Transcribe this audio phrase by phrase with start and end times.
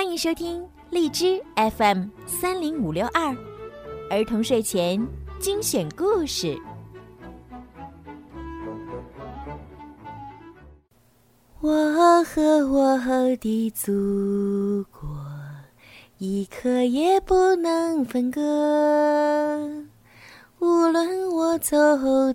[0.00, 1.38] 欢迎收听荔枝
[1.76, 3.36] FM 三零五六二
[4.08, 5.06] 儿童睡前
[5.38, 6.58] 精选故事。
[11.60, 12.96] 我和我
[13.36, 15.06] 的祖国，
[16.16, 18.40] 一刻也不能分割。
[20.60, 21.76] 无论我走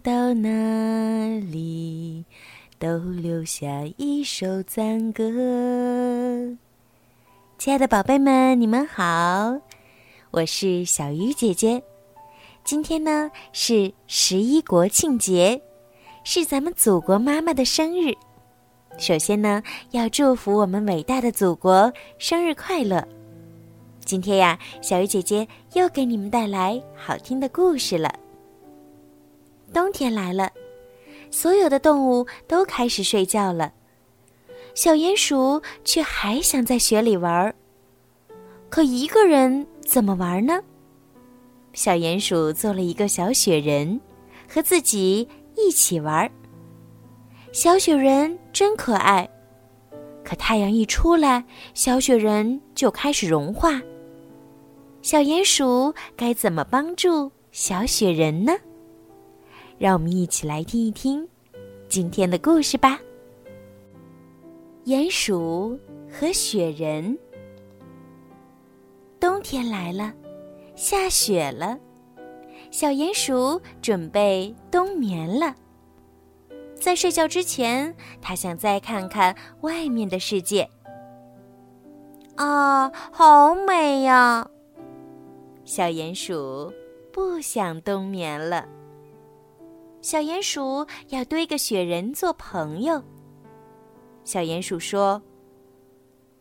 [0.04, 2.23] 到哪里，
[2.77, 5.23] 都留下一首赞歌。
[7.66, 9.60] 亲爱的宝贝们，你们好，
[10.30, 11.82] 我是小鱼姐姐。
[12.64, 15.60] 今天呢是十一国庆节，
[16.24, 18.14] 是咱们祖国妈妈的生日。
[19.00, 23.04] 首先呢，要祝福我们伟大的祖国生日快乐！
[24.02, 28.13] 今天呀，小鱼姐姐又给你们带来好听的故事了。
[29.74, 30.52] 冬天来了，
[31.32, 33.74] 所有的动物都开始睡觉了，
[34.75, 37.55] 小鼹鼠却还想在雪里玩儿。
[38.70, 40.62] 可一个人怎么玩呢？
[41.73, 43.99] 小鼹鼠做了一个小雪人，
[44.49, 46.29] 和自己一起玩儿。
[47.54, 49.29] 小雪人真可爱，
[50.26, 53.82] 可太阳一出来，小雪人就开始融化。
[55.01, 58.54] 小鼹鼠该怎么帮助小雪人呢？
[59.77, 61.26] 让我们一起来听一听
[61.87, 62.99] 今天的故事吧。
[64.86, 67.18] 鼹鼠和雪人。
[69.19, 70.14] 冬天来了，
[70.75, 71.75] 下雪了，
[72.69, 75.56] 小鼹鼠准备冬眠了。
[76.75, 80.69] 在睡觉之前，他想再看看外面的世界。
[82.36, 84.47] 啊，好美呀！
[85.63, 86.72] 小鼹鼠
[87.12, 88.69] 不想冬眠了。
[90.00, 93.03] 小鼹鼠要堆个雪人做朋友。
[94.25, 95.22] 小鼹鼠说：“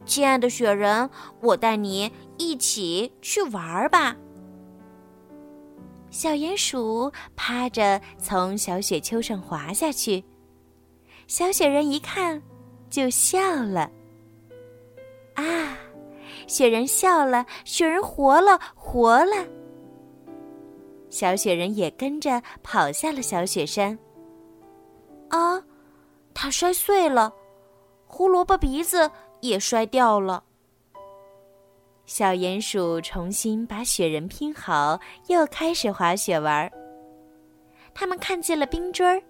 [0.04, 1.08] 亲爱的雪人，
[1.40, 4.16] 我带你一起去玩儿吧。”
[6.10, 10.24] 小鼹鼠趴着从小雪丘上滑下去，
[11.26, 12.42] 小雪人一看，
[12.88, 13.90] 就笑了。
[15.34, 15.76] 啊，
[16.46, 19.46] 雪人笑了，雪人活了，活了。
[21.10, 23.98] 小雪人也跟着跑下了小雪山。
[25.30, 25.62] 啊，
[26.32, 27.32] 它摔碎了，
[28.14, 29.10] 胡萝卜鼻子
[29.40, 30.44] 也摔掉了。
[32.06, 36.70] 小鼹鼠重新把雪人拼好，又开始滑雪玩儿。
[37.92, 39.20] 他们看见了冰锥儿，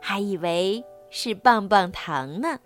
[0.00, 2.58] 还以为是棒棒糖呢。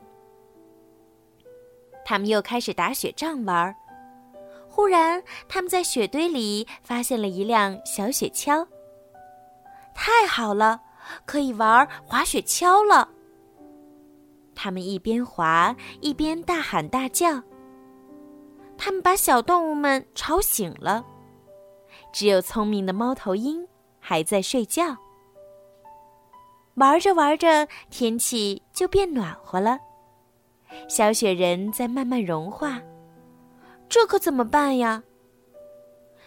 [2.06, 3.76] 他们又开始打雪仗玩儿。
[4.66, 8.66] 忽然，他们在雪堆里发现了一辆小雪橇。
[9.94, 10.80] 太好了，
[11.26, 13.06] 可以玩滑雪橇了。
[14.62, 17.42] 他们一边滑一边大喊大叫。
[18.76, 21.02] 他们把小动物们吵醒了，
[22.12, 23.66] 只有聪明的猫头鹰
[23.98, 24.94] 还在睡觉。
[26.74, 29.78] 玩着玩着，天气就变暖和了，
[30.90, 32.82] 小雪人在慢慢融化。
[33.88, 35.02] 这可怎么办呀？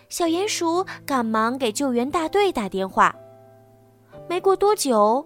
[0.10, 3.16] 小鼹鼠赶忙给救援大队打电话。
[4.28, 5.24] 没过多久，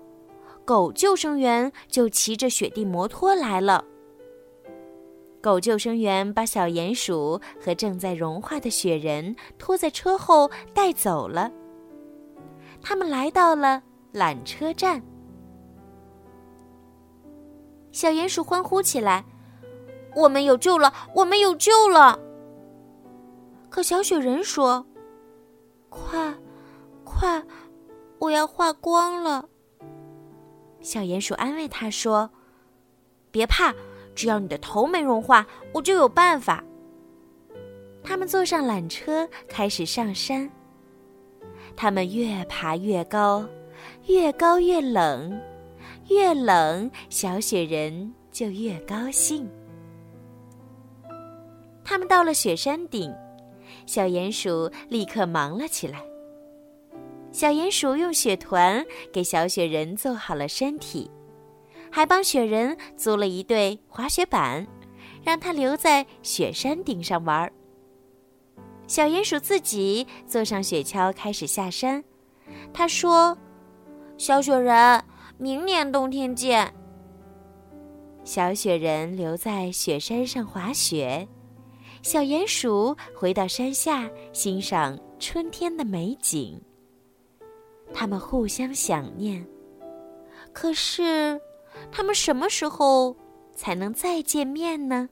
[0.67, 3.85] 狗救生员就骑着雪地摩托来了。
[5.39, 11.50] 狗救生员把小鼹鼠和正在融化的雪人拖在车后带走了。
[12.81, 13.81] 他们来到了
[14.13, 15.01] 缆车站，
[17.94, 19.23] 小鼹鼠欢呼起来
[20.17, 20.94] ：“我们有救了！
[21.16, 22.19] 我们有救了！”
[23.72, 24.85] 可小雪人说
[25.88, 26.35] ：“快，
[27.05, 27.41] 快，
[28.19, 29.47] 我要化光了。”
[30.82, 32.30] 小鼹鼠安慰他说
[33.32, 33.74] ：“别怕。”
[34.18, 36.64] 只要你的头没融化，我就有办法。
[38.04, 40.50] 他们坐上缆车，开始上山。
[41.76, 43.48] 他们越爬越高，
[44.08, 45.40] 越高越冷，
[46.10, 49.47] 越冷，小雪人就越高兴。
[51.84, 53.14] 他们到了雪山顶，
[53.85, 56.02] 小鼹鼠立刻忙了起来。
[57.37, 61.07] 小鼹鼠用雪团给小雪人做好了身体。
[61.91, 64.66] 还帮雪人租了一对滑雪板，
[65.23, 67.53] 让他留在雪山顶上玩。
[68.87, 72.03] 小鼹鼠自己坐上雪橇，开始下山。
[72.73, 73.37] 他说
[74.17, 75.03] ：“小雪人，
[75.37, 76.73] 明年冬天见。”
[78.25, 81.28] 小雪人留在雪山上滑雪，
[82.01, 86.59] 小鼹鼠回到山下欣赏春天的美景。
[87.93, 89.45] 他们互相想念，
[90.53, 91.39] 可是。
[91.91, 93.16] 他们什么时候
[93.55, 95.07] 才能再见面呢？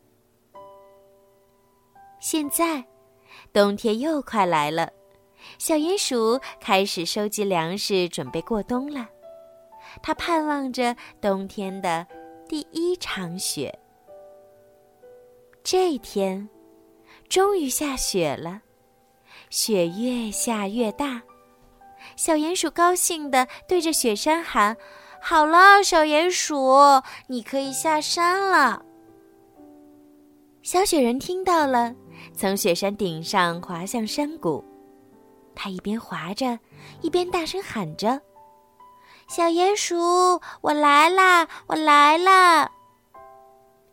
[2.19, 2.83] 现在，
[3.53, 4.91] 冬天又快来了，
[5.59, 9.07] 小鼹鼠开始收集粮食，准备过冬了。
[10.01, 12.05] 它盼望着冬天的
[12.49, 13.71] 第一场雪。
[15.63, 16.49] 这天，
[17.29, 18.59] 终于下雪了，
[19.51, 21.21] 雪越下越大。
[22.15, 24.75] 小鼹鼠高兴地对着雪山喊
[25.21, 28.81] ：“好了，小鼹鼠，你可以下山了。”
[30.63, 31.93] 小雪人听到了，
[32.33, 34.63] 从雪山顶上滑向山谷。
[35.53, 36.57] 他一边滑着，
[37.01, 38.19] 一边大声喊着
[39.29, 42.69] ：“小鼹鼠，我来啦，我来啦！”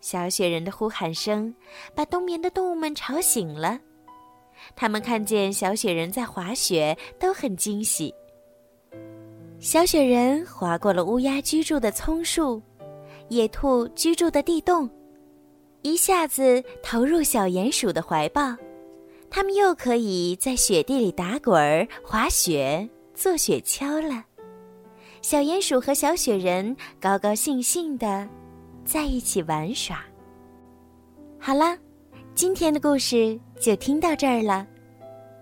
[0.00, 1.54] 小雪人的呼喊声
[1.94, 3.78] 把冬眠的动物们吵醒了，
[4.74, 8.14] 他们看见小雪人在滑雪，都很惊喜。
[9.58, 12.60] 小雪人滑过了乌鸦居住的松树，
[13.28, 14.90] 野兔居住的地洞，
[15.82, 18.56] 一下子投入小鼹鼠的怀抱，
[19.30, 24.24] 他们又可以在雪地里打滚儿、滑雪、坐雪橇了。
[25.20, 28.28] 小鼹鼠和小雪人高高兴兴的。
[28.84, 30.04] 在一起玩耍。
[31.38, 31.78] 好了，
[32.34, 34.66] 今天的故事就听到这儿了。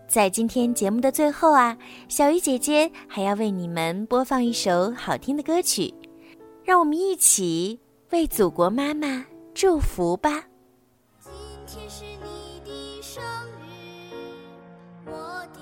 [0.08, 1.76] 在今天节目的最后啊
[2.08, 5.92] 小鱼姐姐还要为你们播放一首好听的歌曲。
[6.64, 7.78] 让我们一起
[8.10, 10.44] 为祖国妈妈祝福吧。
[11.20, 11.32] 今
[11.66, 13.22] 天是你的生
[13.60, 14.12] 日
[15.06, 15.12] 我
[15.54, 15.60] 的